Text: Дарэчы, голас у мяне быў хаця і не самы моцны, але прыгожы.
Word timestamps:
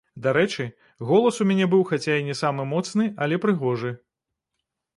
Дарэчы, 0.25 0.63
голас 1.09 1.35
у 1.45 1.47
мяне 1.49 1.67
быў 1.75 1.83
хаця 1.91 2.15
і 2.21 2.25
не 2.29 2.35
самы 2.41 2.65
моцны, 2.73 3.05
але 3.27 3.35
прыгожы. 3.47 3.91